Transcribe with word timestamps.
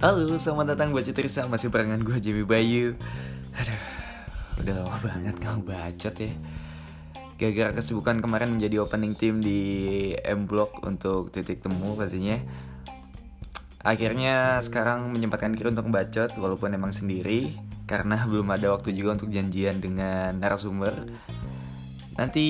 Halo, 0.00 0.40
selamat 0.40 0.72
datang 0.72 0.96
buat 0.96 1.04
Citrisa 1.04 1.44
Masih 1.44 1.68
barengan 1.68 2.00
gue 2.00 2.16
Jimmy 2.16 2.40
Bayu. 2.40 2.96
Aduh, 3.52 3.76
udah 4.64 4.74
lama 4.80 4.96
banget 4.96 5.36
gak 5.36 5.60
bacot 5.60 6.16
ya. 6.16 6.32
Gara-gara 7.36 7.76
kesibukan 7.76 8.24
kemarin 8.24 8.56
menjadi 8.56 8.80
opening 8.80 9.12
team 9.12 9.44
di 9.44 9.60
M 10.24 10.48
Block 10.48 10.80
untuk 10.88 11.28
titik 11.28 11.60
temu 11.60 12.00
pastinya. 12.00 12.40
Akhirnya 13.84 14.56
sekarang 14.64 15.12
menyempatkan 15.12 15.52
diri 15.52 15.68
untuk 15.68 15.92
bacot 15.92 16.32
walaupun 16.40 16.72
emang 16.72 16.96
sendiri 16.96 17.52
Karena 17.84 18.24
belum 18.24 18.56
ada 18.56 18.72
waktu 18.72 18.96
juga 18.96 19.20
untuk 19.20 19.28
janjian 19.28 19.84
dengan 19.84 20.32
narasumber 20.40 21.12
Nanti 22.16 22.46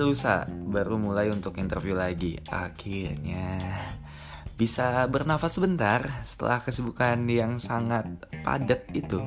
lusa 0.00 0.48
baru 0.48 0.96
mulai 0.96 1.28
untuk 1.28 1.60
interview 1.60 1.92
lagi. 1.92 2.40
Akhirnya 2.48 3.76
bisa 4.56 5.04
bernafas 5.08 5.56
sebentar 5.56 6.04
setelah 6.24 6.60
kesibukan 6.60 7.20
yang 7.28 7.60
sangat 7.60 8.08
padat 8.44 8.88
itu. 8.92 9.20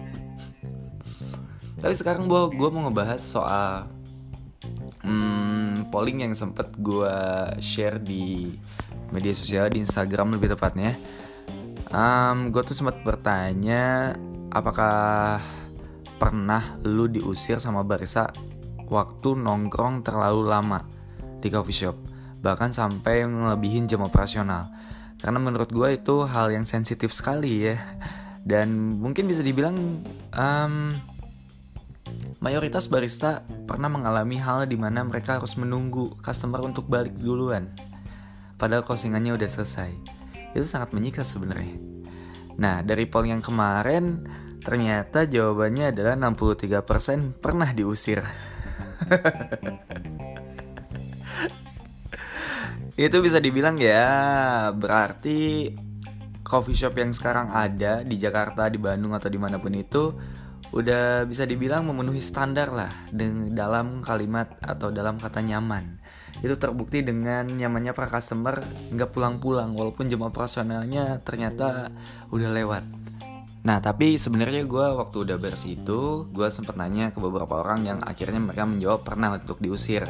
Tapi 1.77 1.93
sekarang 1.93 2.29
gue 2.29 2.69
mau 2.69 2.89
ngebahas 2.89 3.21
soal 3.21 3.89
hmm, 5.05 5.89
polling 5.93 6.25
yang 6.25 6.33
sempet 6.33 6.73
gue 6.79 7.13
share 7.61 8.01
di 8.01 8.53
media 9.13 9.33
sosial 9.35 9.69
di 9.69 9.83
Instagram 9.83 10.37
lebih 10.37 10.57
tepatnya. 10.57 10.97
Um, 11.93 12.49
Gue 12.49 12.65
tuh 12.65 12.73
sempat 12.73 12.97
bertanya 13.05 14.17
apakah 14.49 15.37
pernah 16.17 16.81
lu 16.81 17.05
diusir 17.05 17.61
sama 17.61 17.85
Barisa 17.85 18.33
waktu 18.93 19.33
nongkrong 19.33 20.05
terlalu 20.05 20.45
lama 20.45 20.85
di 21.41 21.49
coffee 21.49 21.73
shop, 21.73 21.97
bahkan 22.45 22.69
sampai 22.69 23.25
melebihin 23.25 23.89
jam 23.89 24.05
operasional. 24.05 24.69
Karena 25.17 25.41
menurut 25.41 25.73
gue 25.73 25.97
itu 25.97 26.29
hal 26.29 26.53
yang 26.53 26.69
sensitif 26.69 27.09
sekali 27.09 27.73
ya, 27.73 27.81
dan 28.45 28.99
mungkin 29.01 29.25
bisa 29.25 29.41
dibilang 29.41 30.03
um, 30.35 30.73
mayoritas 32.43 32.91
barista 32.91 33.41
pernah 33.65 33.87
mengalami 33.87 34.35
hal 34.35 34.67
di 34.67 34.75
mana 34.75 35.01
mereka 35.01 35.39
harus 35.39 35.55
menunggu 35.55 36.13
customer 36.19 36.61
untuk 36.61 36.85
balik 36.91 37.15
duluan. 37.15 37.71
Padahal 38.59 38.83
closingannya 38.83 39.33
udah 39.33 39.49
selesai. 39.49 39.91
Itu 40.53 40.67
sangat 40.67 40.93
menyiksa 40.93 41.25
sebenarnya. 41.25 41.75
Nah, 42.59 42.85
dari 42.85 43.09
poll 43.09 43.31
yang 43.33 43.41
kemarin 43.41 44.27
ternyata 44.63 45.27
jawabannya 45.27 45.91
adalah 45.91 46.15
63% 46.15 47.41
pernah 47.41 47.71
diusir. 47.75 48.23
itu 52.93 53.17
bisa 53.25 53.41
dibilang 53.41 53.77
ya 53.81 54.69
berarti 54.73 55.73
coffee 56.45 56.77
shop 56.77 56.99
yang 57.01 57.09
sekarang 57.09 57.49
ada 57.49 58.05
di 58.05 58.19
Jakarta, 58.21 58.69
di 58.69 58.77
Bandung 58.77 59.17
atau 59.17 59.31
di 59.31 59.41
mana 59.41 59.57
pun 59.57 59.73
itu 59.73 60.13
udah 60.73 61.25
bisa 61.29 61.45
dibilang 61.45 61.85
memenuhi 61.85 62.21
standar 62.21 62.73
lah 62.73 62.91
dalam 63.53 64.01
kalimat 64.05 64.57
atau 64.61 64.89
dalam 64.93 65.17
kata 65.17 65.41
nyaman. 65.41 66.01
Itu 66.41 66.57
terbukti 66.57 67.05
dengan 67.05 67.45
nyamannya 67.45 67.93
para 67.93 68.09
customer 68.09 68.61
nggak 68.89 69.13
pulang-pulang 69.13 69.77
walaupun 69.77 70.09
jam 70.09 70.25
operasionalnya 70.25 71.21
ternyata 71.21 71.93
udah 72.33 72.49
lewat. 72.49 72.83
Nah 73.63 73.79
tapi 73.79 74.19
sebenarnya 74.19 74.67
gue 74.67 74.87
waktu 74.99 75.23
udah 75.23 75.37
bersih 75.39 75.79
itu 75.79 76.27
gue 76.27 76.47
sempat 76.51 76.75
nanya 76.75 77.15
ke 77.15 77.19
beberapa 77.23 77.63
orang 77.63 77.87
yang 77.87 77.99
akhirnya 78.03 78.43
mereka 78.43 78.67
menjawab 78.67 79.07
pernah 79.07 79.39
untuk 79.39 79.63
diusir 79.63 80.03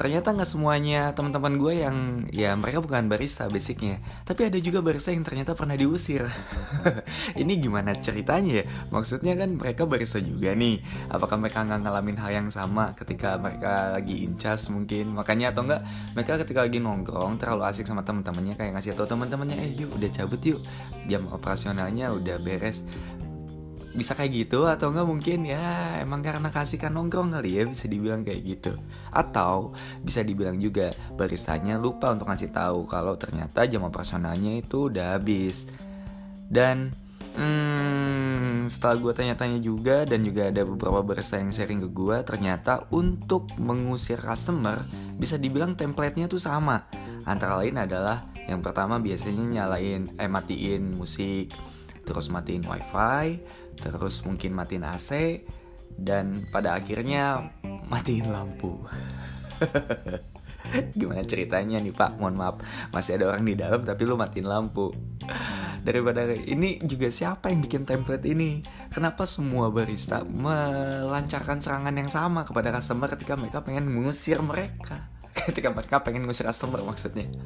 ternyata 0.00 0.32
nggak 0.32 0.48
semuanya 0.48 1.12
teman-teman 1.12 1.60
gue 1.60 1.84
yang 1.84 2.24
ya 2.32 2.56
mereka 2.56 2.80
bukan 2.80 3.12
barista 3.12 3.52
basicnya. 3.52 4.00
Tapi 4.24 4.48
ada 4.48 4.56
juga 4.56 4.80
barista 4.80 5.12
yang 5.12 5.28
ternyata 5.28 5.52
pernah 5.52 5.76
diusir. 5.76 6.24
Ini 7.44 7.52
gimana 7.60 7.92
ceritanya 8.00 8.64
ya? 8.64 8.88
Maksudnya 8.88 9.36
kan 9.36 9.60
mereka 9.60 9.84
barista 9.84 10.16
juga 10.16 10.56
nih. 10.56 10.80
Apakah 11.12 11.36
mereka 11.36 11.68
nggak 11.68 11.84
ngalamin 11.84 12.16
hal 12.16 12.32
yang 12.32 12.48
sama 12.48 12.96
ketika 12.96 13.36
mereka 13.36 13.92
lagi 13.92 14.24
incas 14.24 14.72
mungkin? 14.72 15.12
Makanya 15.12 15.52
atau 15.52 15.68
enggak 15.68 15.84
mereka 16.16 16.40
ketika 16.48 16.64
lagi 16.64 16.80
nongkrong 16.80 17.36
terlalu 17.36 17.68
asik 17.68 17.84
sama 17.84 18.00
teman-temannya 18.00 18.56
kayak 18.56 18.80
ngasih 18.80 18.96
tau 18.96 19.04
teman-temannya 19.04 19.60
eh 19.60 19.84
yuk 19.84 20.00
udah 20.00 20.08
cabut 20.08 20.40
yuk. 20.40 20.64
Jam 21.12 21.28
operasionalnya 21.28 22.08
udah 22.16 22.40
beres 22.40 22.88
bisa 23.90 24.14
kayak 24.14 24.46
gitu 24.46 24.70
atau 24.70 24.94
enggak 24.94 25.08
mungkin 25.08 25.38
ya 25.50 25.98
emang 25.98 26.22
karena 26.22 26.46
kasihkan 26.46 26.94
nongkrong 26.94 27.34
kali 27.34 27.58
ya 27.58 27.66
bisa 27.66 27.90
dibilang 27.90 28.22
kayak 28.22 28.42
gitu. 28.46 28.72
Atau 29.10 29.74
bisa 30.06 30.22
dibilang 30.22 30.62
juga 30.62 30.94
baristanya 31.18 31.74
lupa 31.74 32.14
untuk 32.14 32.30
ngasih 32.30 32.54
tahu 32.54 32.86
kalau 32.86 33.18
ternyata 33.18 33.66
jam 33.66 33.82
operasionalnya 33.82 34.62
itu 34.62 34.86
udah 34.92 35.18
habis. 35.18 35.66
Dan 36.50 36.94
hmm, 37.34 38.70
setelah 38.70 38.96
gue 38.98 39.12
tanya-tanya 39.14 39.58
juga 39.58 40.06
dan 40.06 40.22
juga 40.22 40.50
ada 40.50 40.62
beberapa 40.62 41.02
barista 41.02 41.42
yang 41.42 41.50
sharing 41.50 41.82
ke 41.82 41.88
gue 41.90 42.16
ternyata 42.22 42.86
untuk 42.94 43.50
mengusir 43.58 44.22
customer 44.22 44.86
bisa 45.18 45.34
dibilang 45.34 45.74
templatenya 45.74 46.30
tuh 46.30 46.38
sama. 46.38 46.86
Antara 47.26 47.58
lain 47.58 47.74
adalah 47.74 48.30
yang 48.46 48.62
pertama 48.62 49.02
biasanya 49.02 49.66
nyalain 49.66 50.10
eh 50.14 50.30
matiin 50.30 50.94
musik 50.94 51.50
terus 52.10 52.26
matiin 52.26 52.66
wifi 52.66 53.38
terus 53.78 54.26
mungkin 54.26 54.58
matiin 54.58 54.82
AC 54.82 55.46
dan 55.94 56.42
pada 56.50 56.74
akhirnya 56.74 57.54
matiin 57.86 58.34
lampu. 58.34 58.82
Gimana 60.98 61.22
ceritanya 61.26 61.82
nih 61.82 61.94
Pak? 61.94 62.18
Mohon 62.18 62.36
maaf, 62.38 62.56
masih 62.94 63.18
ada 63.18 63.34
orang 63.34 63.44
di 63.46 63.54
dalam 63.54 63.82
tapi 63.82 64.02
lu 64.06 64.16
matiin 64.18 64.46
lampu. 64.46 64.90
Daripada 65.80 66.28
ini 66.34 66.76
juga 66.84 67.08
siapa 67.08 67.48
yang 67.48 67.64
bikin 67.64 67.88
template 67.88 68.26
ini? 68.28 68.60
Kenapa 68.92 69.24
semua 69.24 69.72
barista 69.72 70.20
melancarkan 70.26 71.62
serangan 71.62 71.94
yang 71.96 72.10
sama 72.12 72.44
kepada 72.44 72.74
customer 72.74 73.08
ketika 73.16 73.38
mereka 73.38 73.64
pengen 73.64 73.88
mengusir 73.88 74.42
mereka? 74.42 75.08
Ketika 75.46 75.70
mereka 75.70 76.02
pengen 76.02 76.26
mengusir 76.26 76.44
customer 76.44 76.82
maksudnya. 76.82 77.30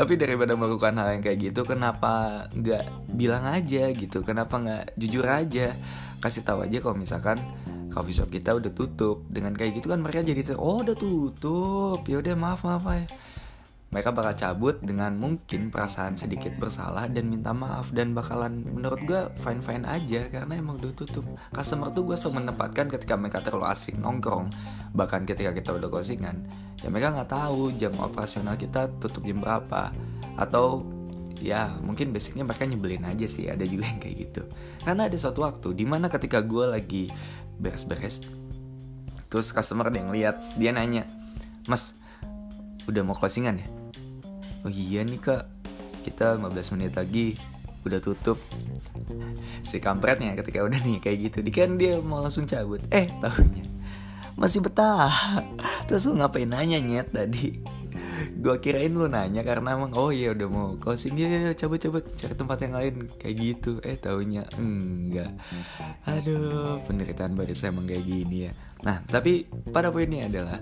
tapi 0.00 0.16
daripada 0.16 0.56
melakukan 0.56 0.96
hal 0.96 1.12
yang 1.12 1.20
kayak 1.20 1.52
gitu 1.52 1.60
kenapa 1.68 2.48
nggak 2.56 3.12
bilang 3.12 3.44
aja 3.44 3.92
gitu? 3.92 4.24
Kenapa 4.24 4.56
nggak 4.56 4.96
jujur 4.96 5.28
aja? 5.28 5.76
Kasih 6.24 6.40
tahu 6.40 6.64
aja 6.64 6.80
kalau 6.80 6.96
misalkan 6.96 7.36
coffee 7.92 8.16
shop 8.16 8.32
kita 8.32 8.56
udah 8.56 8.72
tutup. 8.72 9.28
Dengan 9.28 9.52
kayak 9.52 9.76
gitu 9.76 9.92
kan 9.92 10.00
mereka 10.00 10.24
jadi 10.24 10.56
oh 10.56 10.80
udah 10.80 10.96
tutup. 10.96 12.00
Ya 12.08 12.16
udah 12.16 12.32
maaf 12.32 12.64
maaf 12.64 12.88
ya 12.88 13.04
mereka 13.90 14.14
bakal 14.14 14.34
cabut 14.38 14.78
dengan 14.78 15.18
mungkin 15.18 15.74
perasaan 15.74 16.14
sedikit 16.14 16.54
bersalah 16.62 17.10
dan 17.10 17.26
minta 17.26 17.50
maaf 17.50 17.90
dan 17.90 18.14
bakalan 18.14 18.62
menurut 18.62 19.02
gue 19.02 19.20
fine 19.42 19.58
fine 19.66 19.82
aja 19.82 20.30
karena 20.30 20.54
emang 20.54 20.78
udah 20.78 20.94
tutup. 20.94 21.26
Customer 21.50 21.90
tuh 21.90 22.06
gue 22.06 22.14
selalu 22.14 22.46
menempatkan 22.46 22.86
ketika 22.86 23.18
mereka 23.18 23.42
terlalu 23.42 23.66
asing 23.66 23.98
nongkrong 23.98 24.54
bahkan 24.94 25.26
ketika 25.26 25.50
kita 25.50 25.74
udah 25.74 25.90
closingan 25.90 26.46
ya 26.82 26.88
mereka 26.90 27.18
nggak 27.18 27.30
tahu 27.34 27.74
jam 27.74 27.94
operasional 27.98 28.54
kita 28.54 28.86
tutup 29.02 29.26
jam 29.26 29.42
berapa. 29.42 29.90
Atau 30.38 30.86
ya 31.42 31.74
mungkin 31.82 32.14
basicnya 32.14 32.46
mereka 32.46 32.70
nyebelin 32.70 33.02
aja 33.10 33.26
sih 33.26 33.50
ada 33.50 33.66
juga 33.66 33.90
yang 33.90 33.98
kayak 33.98 34.16
gitu. 34.30 34.42
Karena 34.86 35.10
ada 35.10 35.18
suatu 35.18 35.42
waktu 35.42 35.74
di 35.74 35.82
mana 35.82 36.06
ketika 36.06 36.38
gue 36.46 36.64
lagi 36.70 37.10
beres-beres 37.58 38.24
terus 39.30 39.54
customer 39.54 39.86
ada 39.86 39.98
yang 40.02 40.10
lihat 40.10 40.36
dia 40.58 40.74
nanya 40.74 41.06
mas 41.70 41.94
udah 42.90 43.06
mau 43.06 43.14
closingan 43.14 43.62
ya 43.62 43.79
oh 44.64 44.72
iya 44.72 45.04
nih 45.04 45.20
kak. 45.20 45.44
Kita 46.04 46.36
15 46.36 46.74
menit 46.76 46.92
lagi. 46.96 47.36
Udah 47.84 48.00
tutup. 48.00 48.36
Si 49.64 49.80
kampretnya 49.80 50.36
ketika 50.36 50.64
udah 50.64 50.80
nih 50.80 51.00
kayak 51.00 51.18
gitu. 51.30 51.38
Dia 51.44 51.54
kan 51.64 51.70
dia 51.80 51.94
mau 52.00 52.20
langsung 52.20 52.44
cabut. 52.44 52.80
Eh 52.92 53.08
tahunya. 53.20 53.64
Masih 54.36 54.60
betah. 54.64 55.12
Terus 55.88 56.08
lu 56.08 56.20
ngapain 56.20 56.48
nanya 56.48 56.80
nyet 56.80 57.12
tadi? 57.12 57.60
Gue 58.40 58.56
kirain 58.60 58.92
lu 58.92 59.08
nanya 59.08 59.44
karena 59.44 59.76
emang 59.76 59.92
oh 59.96 60.12
iya 60.12 60.32
udah 60.32 60.48
mau 60.48 60.68
closing. 60.76 61.16
Ya 61.16 61.52
cabut 61.56 61.80
cabut 61.80 62.04
cari 62.16 62.36
tempat 62.36 62.58
yang 62.64 62.74
lain. 62.76 62.94
Kayak 63.16 63.36
gitu. 63.36 63.80
Eh 63.84 63.96
tahunya. 63.96 64.44
Enggak. 64.60 65.32
Aduh 66.04 66.80
penderitaan 66.84 67.36
barista 67.36 67.68
emang 67.68 67.88
kayak 67.88 68.04
gini 68.04 68.48
ya. 68.48 68.52
Nah 68.84 69.04
tapi 69.08 69.48
pada 69.72 69.92
poinnya 69.92 70.28
adalah 70.28 70.60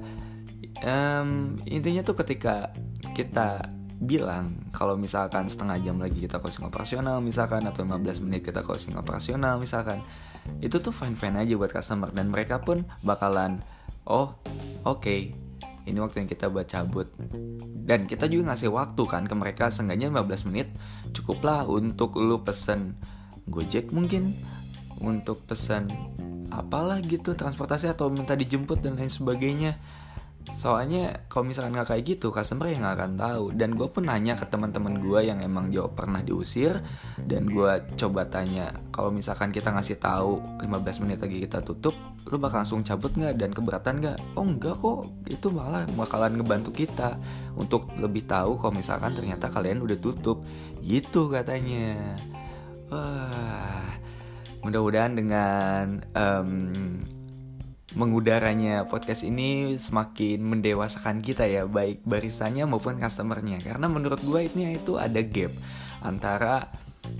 um, 0.82 1.58
intinya 1.66 2.02
tuh 2.06 2.18
ketika 2.18 2.74
kita 3.14 3.77
bilang 3.98 4.70
kalau 4.70 4.94
misalkan 4.94 5.50
setengah 5.50 5.82
jam 5.82 5.98
lagi 5.98 6.22
kita 6.22 6.38
closing 6.38 6.70
operasional 6.70 7.18
misalkan 7.18 7.66
atau 7.66 7.82
15 7.82 8.22
menit 8.22 8.46
kita 8.46 8.62
closing 8.62 8.94
operasional 8.94 9.58
misalkan 9.58 10.06
itu 10.62 10.78
tuh 10.78 10.94
fine 10.94 11.18
fine 11.18 11.36
aja 11.36 11.52
buat 11.58 11.72
customer. 11.74 12.08
Dan 12.14 12.32
mereka 12.32 12.62
pun 12.62 12.86
bakalan 13.04 13.60
oh 14.08 14.38
oke 14.86 15.04
okay, 15.04 15.34
ini 15.84 15.98
waktu 16.00 16.24
yang 16.24 16.30
kita 16.30 16.48
buat 16.48 16.68
cabut. 16.70 17.10
Dan 17.88 18.08
kita 18.08 18.28
juga 18.28 18.52
ngasih 18.52 18.70
waktu 18.72 19.02
kan 19.08 19.24
ke 19.24 19.34
mereka 19.34 19.68
seenggaknya 19.72 20.12
15 20.12 20.48
menit 20.52 20.68
cukuplah 21.12 21.64
untuk 21.64 22.16
lu 22.20 22.44
pesen 22.44 22.96
gojek 23.48 23.90
mungkin 23.96 24.36
untuk 25.00 25.42
pesan 25.48 25.88
apalah 26.52 27.00
gitu 27.04 27.32
transportasi 27.36 27.92
atau 27.92 28.08
minta 28.12 28.36
dijemput 28.36 28.80
dan 28.80 28.96
lain 28.96 29.12
sebagainya 29.12 29.76
soalnya 30.56 31.26
kalau 31.28 31.48
misalkan 31.48 31.76
nggak 31.76 31.92
kayak 31.92 32.04
gitu 32.16 32.32
customer 32.32 32.70
yang 32.70 32.86
nggak 32.86 32.96
akan 32.96 33.12
tahu. 33.18 33.44
Dan 33.52 33.76
gue 33.76 33.88
pun 33.90 34.08
nanya 34.08 34.38
ke 34.38 34.46
teman-teman 34.48 35.00
gue 35.02 35.20
yang 35.26 35.42
emang 35.44 35.68
jawab 35.68 35.98
pernah 35.98 36.24
diusir 36.24 36.80
dan 37.20 37.48
gue 37.48 37.72
coba 37.98 38.24
tanya 38.30 38.72
kalau 38.94 39.12
misalkan 39.12 39.52
kita 39.52 39.74
ngasih 39.74 40.00
tahu 40.00 40.40
15 40.64 41.02
menit 41.04 41.18
lagi 41.20 41.38
kita 41.44 41.60
tutup 41.60 41.94
lu 42.28 42.36
bakal 42.36 42.60
langsung 42.60 42.84
cabut 42.84 43.12
nggak? 43.12 43.34
Dan 43.40 43.50
keberatan 43.56 43.94
nggak? 44.04 44.18
Oh 44.36 44.44
enggak 44.44 44.76
kok. 44.78 45.08
Itu 45.28 45.48
malah 45.52 45.88
bakalan 45.96 46.36
ngebantu 46.36 46.70
kita 46.72 47.16
untuk 47.56 47.88
lebih 47.96 48.28
tahu 48.28 48.60
kalau 48.60 48.76
misalkan 48.76 49.16
ternyata 49.16 49.48
kalian 49.48 49.80
udah 49.80 49.98
tutup. 50.00 50.44
Gitu 50.84 51.32
katanya. 51.32 51.96
Wah 52.88 53.88
mudah-mudahan 54.62 55.14
dengan 55.14 56.02
um, 56.18 56.50
mengudaranya 57.96 58.84
podcast 58.84 59.24
ini 59.24 59.80
semakin 59.80 60.44
mendewasakan 60.44 61.24
kita 61.24 61.48
ya 61.48 61.64
baik 61.64 62.04
baristanya 62.04 62.68
maupun 62.68 63.00
customernya. 63.00 63.64
Karena 63.64 63.88
menurut 63.88 64.20
gue 64.20 64.44
ini 64.52 64.76
itu 64.76 65.00
ada 65.00 65.20
gap 65.24 65.52
antara 66.04 66.68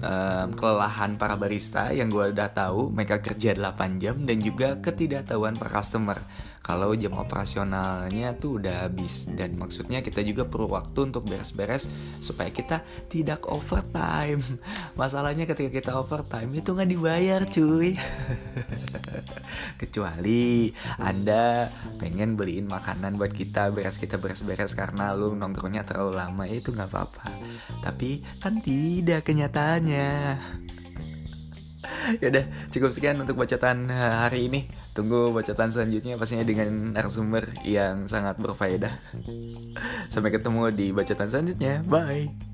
um, 0.05 0.49
kelelahan 0.53 1.17
para 1.17 1.41
barista 1.41 1.89
yang 1.97 2.13
gue 2.13 2.37
udah 2.37 2.53
tahu 2.53 2.93
mereka 2.93 3.25
kerja 3.25 3.57
8 3.57 4.03
jam 4.03 4.17
dan 4.29 4.39
juga 4.45 4.77
ketidaktahuan 4.79 5.57
per 5.57 5.73
customer 5.73 6.21
kalau 6.63 6.93
jam 6.93 7.17
operasionalnya 7.17 8.37
tuh 8.37 8.61
udah 8.61 8.87
habis 8.87 9.31
dan 9.33 9.57
maksudnya 9.57 10.05
kita 10.05 10.21
juga 10.21 10.45
perlu 10.45 10.77
waktu 10.77 11.09
untuk 11.09 11.25
beres-beres 11.25 11.89
supaya 12.21 12.53
kita 12.53 12.85
tidak 13.09 13.49
overtime. 13.49 14.43
Masalahnya 15.01 15.49
ketika 15.49 15.71
kita 15.73 15.93
overtime 15.97 16.51
itu 16.53 16.75
nggak 16.75 16.91
dibayar 16.91 17.41
cuy. 17.49 17.97
Kecuali 19.81 20.73
anda 21.01 21.73
pengen 21.97 22.37
beliin 22.37 22.69
makanan 22.69 23.17
buat 23.17 23.33
kita 23.33 23.73
beres 23.73 23.97
kita 23.97 24.21
beres-beres 24.21 24.77
karena 24.77 25.17
lu 25.17 25.33
nongkrongnya 25.33 25.89
terlalu 25.89 26.21
lama 26.21 26.45
ya 26.45 26.61
itu 26.61 26.75
nggak 26.75 26.91
apa-apa. 26.91 27.33
Tapi 27.81 28.21
kan 28.43 28.61
tidak 28.61 29.25
kenyataannya 29.25 30.37
Yaudah 32.23 32.45
cukup 32.75 32.91
sekian 32.91 33.21
untuk 33.21 33.39
bacaan 33.39 33.89
eh, 33.91 34.15
hari 34.27 34.51
ini. 34.51 34.67
Tunggu 34.97 35.31
bacaan 35.31 35.71
selanjutnya 35.71 36.19
pastinya 36.19 36.45
dengan 36.45 36.95
narasumber 36.95 37.55
yang 37.63 38.11
sangat 38.11 38.39
berfaedah. 38.41 38.95
Sampai 40.13 40.35
ketemu 40.35 40.73
di 40.75 40.91
bacaan 40.91 41.29
selanjutnya. 41.29 41.87
Bye 41.87 42.48